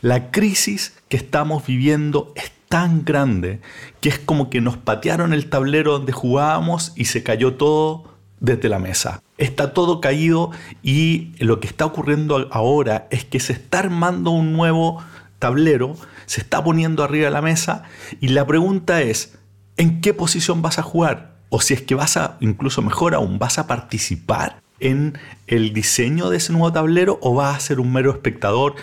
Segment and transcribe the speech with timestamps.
[0.00, 3.60] La crisis que estamos viviendo es tan grande
[4.00, 8.04] que es como que nos patearon el tablero donde jugábamos y se cayó todo
[8.40, 9.22] desde la mesa.
[9.38, 10.50] Está todo caído
[10.82, 15.02] y lo que está ocurriendo ahora es que se está armando un nuevo
[15.38, 17.84] tablero, se está poniendo arriba de la mesa
[18.20, 19.38] y la pregunta es,
[19.76, 21.34] ¿en qué posición vas a jugar?
[21.50, 26.30] O si es que vas a, incluso mejor aún, vas a participar en el diseño
[26.30, 28.74] de ese nuevo tablero o va a ser un mero espectador?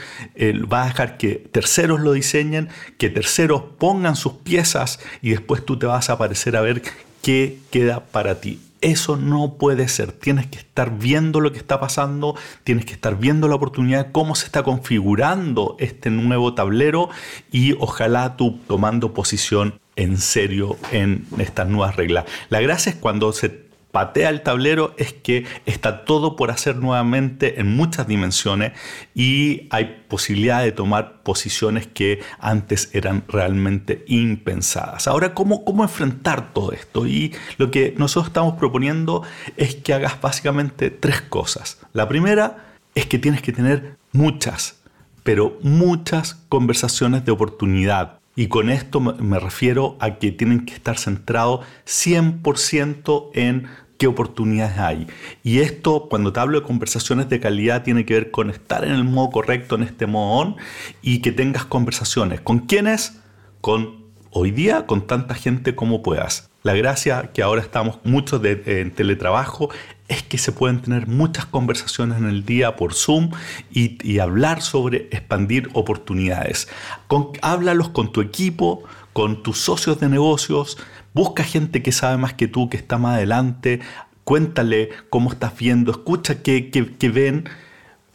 [0.72, 5.78] ¿Va a dejar que terceros lo diseñen, que terceros pongan sus piezas y después tú
[5.78, 6.81] te vas a aparecer a ver
[7.22, 8.59] qué queda para ti?
[8.81, 10.12] Eso no puede ser.
[10.12, 14.34] Tienes que estar viendo lo que está pasando, tienes que estar viendo la oportunidad, cómo
[14.34, 17.09] se está configurando este nuevo tablero
[17.51, 22.25] y ojalá tú tomando posición en serio en estas nuevas reglas.
[22.50, 27.59] La gracia es cuando se patea el tablero es que está todo por hacer nuevamente
[27.59, 28.74] en muchas dimensiones
[29.13, 35.07] y hay posibilidad de tomar posiciones que antes eran realmente impensadas.
[35.07, 37.06] Ahora, ¿cómo, cómo enfrentar todo esto?
[37.06, 39.24] Y lo que nosotros estamos proponiendo
[39.57, 41.80] es que hagas básicamente tres cosas.
[41.94, 42.66] La primera
[42.96, 44.81] es que tienes que tener muchas,
[45.24, 50.97] pero muchas conversaciones de oportunidad y con esto me refiero a que tienen que estar
[50.97, 53.68] centrados 100% en
[54.00, 55.06] qué oportunidades hay.
[55.44, 58.94] Y esto, cuando te hablo de conversaciones de calidad, tiene que ver con estar en
[58.94, 60.56] el modo correcto, en este modo
[61.03, 62.41] y que tengas conversaciones.
[62.41, 63.22] ¿Con quiénes?
[63.62, 64.00] Con
[64.31, 66.50] hoy día, con tanta gente como puedas.
[66.64, 69.69] La gracia que ahora estamos muchos en teletrabajo
[70.08, 73.31] es que se pueden tener muchas conversaciones en el día por Zoom
[73.72, 76.68] y, hablar sobre expandir oportunidades.
[77.07, 78.83] Con, háblalos con tu equipo,
[79.13, 80.78] con tus socios de negocios,
[81.13, 83.80] busca gente que sabe más que tú, que está más adelante,
[84.24, 87.50] cuéntale cómo estás viendo, escucha qué, qué ven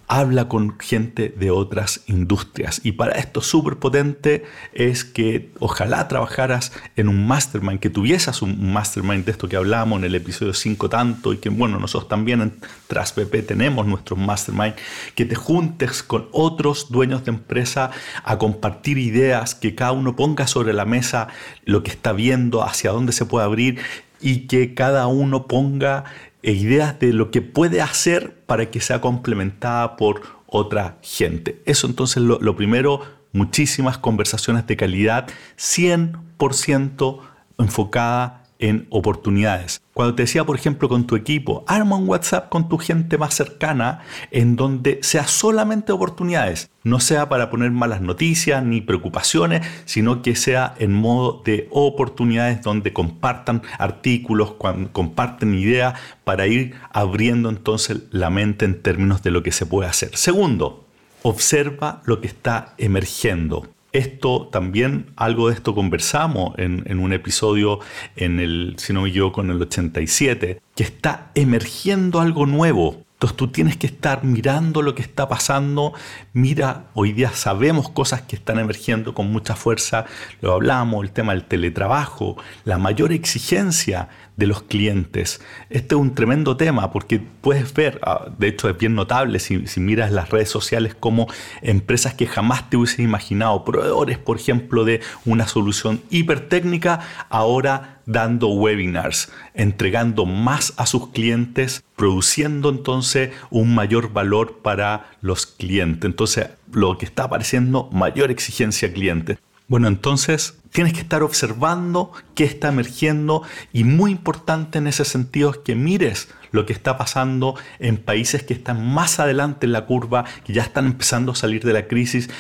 [0.09, 2.81] habla con gente de otras industrias.
[2.85, 8.73] Y para esto súper potente es que ojalá trabajaras en un mastermind, que tuvieses un
[8.73, 12.41] mastermind de esto que hablamos en el episodio 5 tanto y que bueno, nosotros también
[12.41, 12.55] en
[12.87, 14.75] TrasPP tenemos nuestro mastermind,
[15.15, 17.91] que te juntes con otros dueños de empresa
[18.25, 21.29] a compartir ideas, que cada uno ponga sobre la mesa
[21.65, 23.81] lo que está viendo, hacia dónde se puede abrir
[24.21, 26.05] y que cada uno ponga
[26.53, 31.63] ideas de lo que puede hacer para que sea complementada por otra gente.
[31.67, 33.01] Eso entonces lo, lo primero,
[33.33, 35.29] muchísimas conversaciones de calidad,
[35.59, 37.21] 100%
[37.59, 39.83] enfocada en oportunidades.
[39.93, 43.35] Cuando te decía, por ejemplo, con tu equipo, arma un WhatsApp con tu gente más
[43.35, 44.01] cercana
[44.31, 46.71] en donde sea solamente oportunidades.
[46.83, 52.63] No sea para poner malas noticias ni preocupaciones, sino que sea en modo de oportunidades
[52.63, 54.55] donde compartan artículos,
[54.93, 59.89] comparten ideas para ir abriendo entonces la mente en términos de lo que se puede
[59.89, 60.17] hacer.
[60.17, 60.85] Segundo,
[61.23, 63.67] observa lo que está emergiendo.
[63.97, 67.81] Esto también, algo de esto conversamos en, un episodio
[68.15, 73.06] en el, si no me equivoco, en el 87, que está emergiendo algo nuevo.
[73.17, 75.95] Entonces tú tienes que estar mirando lo que está pasando.
[76.35, 80.05] Mira, hoy día sabemos cosas que están emergiendo con mucha fuerza.
[80.43, 82.37] Lo hablamos, el tema del teletrabajo,
[82.67, 85.41] la mayor exigencia de los clientes.
[85.71, 89.65] Este es un tremendo tema porque puedes ver, ah, de hecho es bien notable si,
[89.81, 91.27] miras las redes sociales como
[91.63, 98.49] empresas que jamás te hubiesen imaginado, proveedores por ejemplo de una solución hipertécnica, ahora dando
[98.49, 106.09] webinars, entregando más a sus clientes, produciendo entonces un mayor valor para los clientes.
[106.09, 109.39] Entonces, lo que está apareciendo, mayor exigencia cliente.
[109.69, 113.43] Bueno, entonces tienes que estar observando qué está emergiendo
[113.73, 118.45] y muy importante en ese sentido es que mires lo que está pasando en países
[118.45, 121.89] que están más adelante en la curva, que ya están empezando a salir de la
[121.89, 122.31] crisis.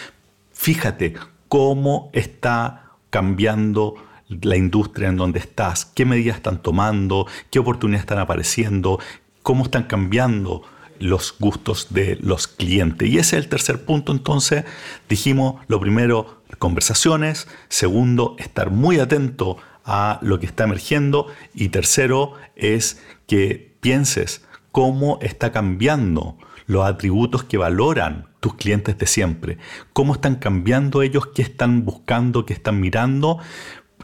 [0.52, 1.14] Fíjate
[1.48, 3.96] cómo está cambiando
[4.28, 8.98] la industria en donde estás, qué medidas están tomando, qué oportunidades están apareciendo,
[9.42, 10.62] cómo están cambiando
[10.98, 13.08] los gustos de los clientes.
[13.08, 14.12] Y ese es el tercer punto.
[14.12, 14.64] Entonces,
[15.08, 17.46] dijimos, lo primero, conversaciones.
[17.68, 21.28] Segundo, estar muy atento a lo que está emergiendo.
[21.54, 29.06] Y tercero, es que pienses cómo está cambiando los atributos que valoran tus clientes de
[29.06, 29.58] siempre.
[29.92, 33.38] Cómo están cambiando ellos, qué están buscando, qué están mirando.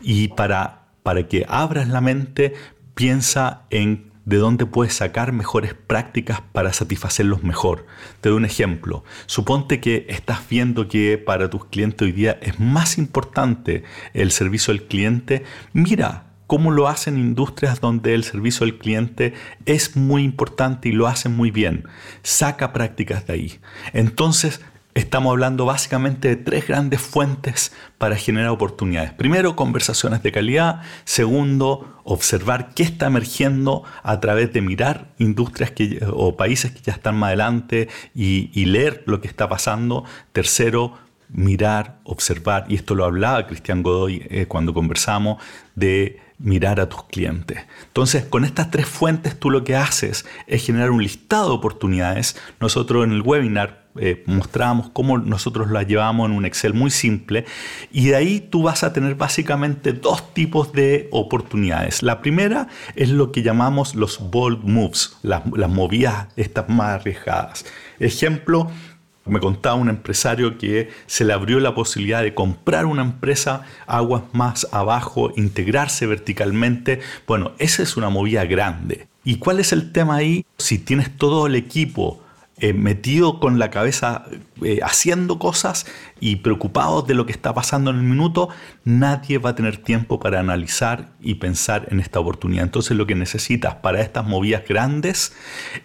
[0.02, 2.54] Y para, para que abras la mente,
[2.94, 7.87] piensa en de dónde puedes sacar mejores prácticas para satisfacerlos mejor.
[8.20, 9.04] Te doy un ejemplo.
[9.26, 13.82] Suponte que estás viendo que para tus clientes hoy día es más importante
[14.14, 15.44] el servicio al cliente.
[15.72, 19.34] Mira cómo lo hacen industrias donde el servicio al cliente
[19.64, 21.84] es muy importante y lo hacen muy bien.
[22.22, 23.60] Saca prácticas de ahí.
[23.93, 24.60] Entonces,
[24.94, 29.10] Estamos hablando básicamente de tres grandes fuentes para generar oportunidades.
[29.12, 30.82] Primero, conversaciones de calidad.
[31.04, 36.92] Segundo, observar qué está emergiendo a través de mirar industrias que, o países que ya
[36.92, 40.04] están más adelante y, leer lo que está pasando.
[40.32, 40.98] Tercero,
[41.30, 45.42] mirar, observar, y esto lo hablaba Cristian Godoy eh, cuando conversamos,
[45.74, 47.60] de mirar a tus clientes.
[47.86, 52.36] Entonces, con estas tres fuentes tú lo que haces es generar un listado de oportunidades.
[52.60, 57.44] Nosotros en el webinar eh, mostrábamos cómo nosotros la llevamos en un Excel muy simple
[57.90, 62.02] y de ahí tú vas a tener básicamente dos tipos de oportunidades.
[62.02, 67.64] La primera es lo que llamamos los bold moves, las, las movidas estas más arriesgadas.
[67.98, 68.70] Ejemplo,
[69.24, 74.22] me contaba un empresario que se le abrió la posibilidad de comprar una empresa aguas
[74.32, 77.00] más abajo, integrarse verticalmente.
[77.26, 79.06] Bueno, esa es una movida grande.
[79.24, 80.44] ¿Y cuál es el tema ahí?
[80.58, 82.21] Si tienes todo el equipo
[82.62, 84.24] eh, metido con la cabeza
[84.62, 85.84] eh, haciendo cosas
[86.20, 88.50] y preocupado de lo que está pasando en el minuto,
[88.84, 92.62] nadie va a tener tiempo para analizar y pensar en esta oportunidad.
[92.62, 95.34] Entonces lo que necesitas para estas movidas grandes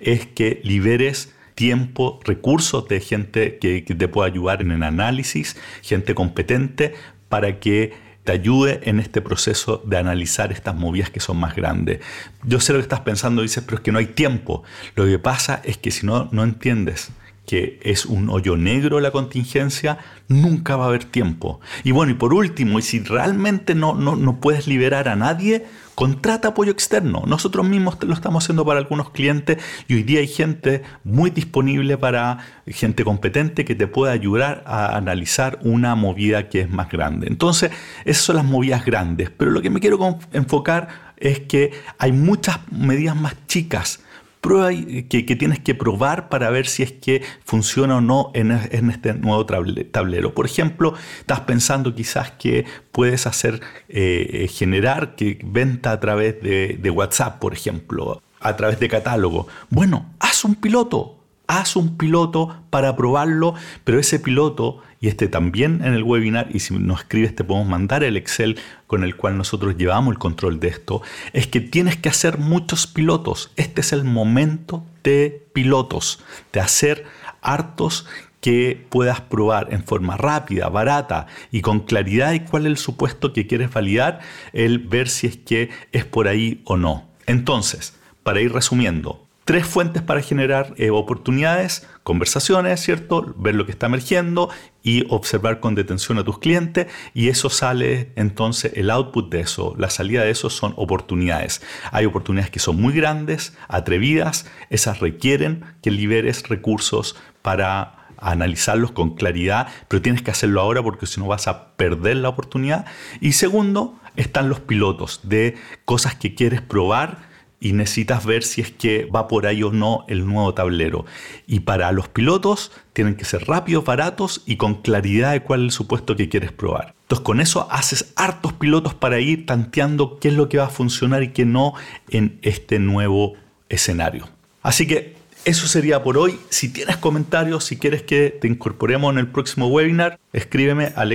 [0.01, 5.57] es que liberes tiempo, recursos de gente que, que te pueda ayudar en el análisis,
[5.81, 6.93] gente competente
[7.27, 7.93] para que
[8.27, 12.01] te ayude en este proceso de analizar estas movidas que son más grandes.
[12.43, 14.63] Yo sé lo que estás pensando, dices, pero es que no hay tiempo.
[14.95, 17.11] Lo que pasa es que si no, no entiendes
[17.45, 21.61] que es un hoyo negro la contingencia, nunca va a haber tiempo.
[21.85, 25.65] Y bueno, y por último, y si realmente no, no, no puedes liberar a nadie,
[25.97, 27.23] Contrata apoyo externo.
[27.25, 31.97] Nosotros mismos lo estamos haciendo para algunos clientes y hoy día hay gente muy disponible
[31.97, 32.37] para
[32.67, 37.25] gente competente que te pueda ayudar a analizar una movida que es más grande.
[37.25, 37.71] Entonces,
[38.05, 39.31] esas son las movidas grandes.
[39.31, 40.87] Pero lo que me quiero enfocar
[41.17, 43.99] es que hay muchas medidas más chicas
[44.41, 48.51] prueba que, que, tienes que probar para ver si es que funciona o no en,
[48.51, 50.33] este nuevo tablero.
[50.33, 56.41] Por ejemplo, estás pensando quizás que puedes hacer, eh, eh, generar que venta a través
[56.41, 59.47] de, de WhatsApp, por ejemplo, a través de catálogo.
[59.69, 61.17] Bueno, haz un piloto,
[61.47, 66.59] haz un piloto para probarlo, pero ese piloto, y este también en el webinar, y
[66.59, 70.59] si nos escribes te podemos mandar el Excel con el cual nosotros llevamos el control
[70.59, 71.01] de esto,
[71.33, 73.51] es que tienes que hacer muchos pilotos.
[73.55, 76.23] Este es el momento de pilotos,
[76.53, 77.05] de hacer
[77.41, 78.05] hartos
[78.41, 83.33] que puedas probar en forma rápida, barata y con claridad de cuál es el supuesto
[83.33, 84.19] que quieres validar,
[84.53, 87.07] el ver si es que es por ahí o no.
[87.25, 93.33] Entonces, para ir resumiendo, tres fuentes para generar eh, oportunidades, conversaciones, ¿cierto?
[93.37, 94.49] Ver lo que está emergiendo
[94.83, 99.73] y observar con detención a tus clientes y eso sale entonces el output de eso,
[99.77, 101.61] la salida de eso son oportunidades.
[101.93, 109.15] Hay oportunidades que son muy grandes, atrevidas, esas requieren que liberes recursos para analizarlos con
[109.15, 112.85] claridad, pero tienes que hacerlo ahora porque si no vas a perder la oportunidad.
[113.21, 117.26] Y segundo, están los pilotos de cosas que quieres probar
[117.59, 121.05] y necesitas ver si es que va por ahí o no el nuevo tablero.
[121.47, 125.65] Y para los pilotos tienen que ser rápidos, baratos y con claridad de cuál es
[125.65, 126.93] el supuesto que quieres probar.
[127.03, 130.69] Entonces con eso haces hartos pilotos para ir tanteando qué es lo que va a
[130.69, 131.73] funcionar y qué no
[132.09, 133.33] en este nuevo
[133.69, 134.29] escenario.
[134.61, 136.39] Así que eso sería por hoy.
[136.49, 141.05] Si tienes comentarios, si quieres que te incorporemos en el próximo webinar, escríbeme a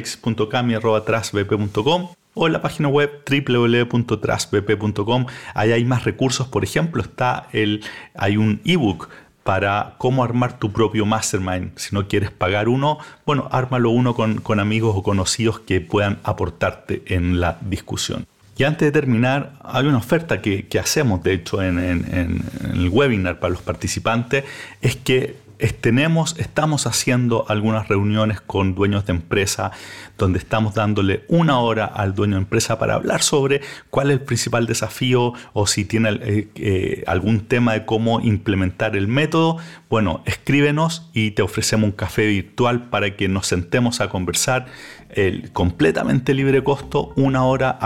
[2.35, 5.27] o en la página web www.trasbp.com.
[5.55, 7.83] Ahí hay más recursos, por ejemplo, está el,
[8.15, 9.09] hay un ebook
[9.45, 11.73] para cómo armar tu propio mastermind.
[11.77, 17.03] Si no quieres pagar uno, bueno, ármalo uno con, amigos o conocidos que puedan aportarte
[17.07, 18.27] en la discusión.
[18.57, 23.41] Y antes de terminar, hay una oferta que, hacemos, de hecho, en, en, el webinar
[23.41, 24.45] para los participantes,
[24.81, 25.37] es que
[25.71, 29.71] tenemos, estamos haciendo algunas reuniones con dueños de empresa
[30.19, 34.25] donde estamos dándole una hora al dueño de empresa para hablar sobre cuál es el
[34.25, 39.59] principal desafío o si tiene eh, eh, algún tema de cómo implementar el método.
[39.88, 44.66] Bueno, escríbenos y te ofrecemos un café virtual para que nos sentemos a conversar
[45.11, 47.78] el completamente libre costo, una hora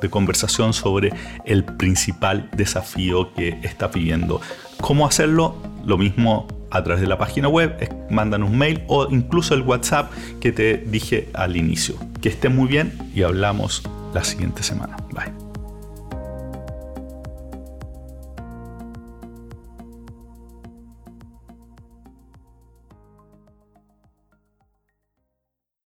[0.00, 1.12] de conversación sobre
[1.44, 4.40] el principal desafío que está viviendo.
[4.80, 5.56] ¿Cómo hacerlo?
[5.84, 7.76] Lo mismo a través de la página web,
[8.10, 10.10] mandan un mail o incluso el WhatsApp
[10.40, 11.94] que te dije al inicio.
[12.20, 13.82] Que esté muy bien y hablamos
[14.14, 14.96] la siguiente semana.
[15.12, 15.41] Bye.